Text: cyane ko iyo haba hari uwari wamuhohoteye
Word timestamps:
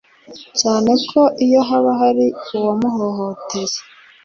cyane 0.59 0.91
ko 1.09 1.21
iyo 1.45 1.61
haba 1.69 1.91
hari 2.01 2.25
uwari 2.29 2.57
wamuhohoteye 2.65 3.79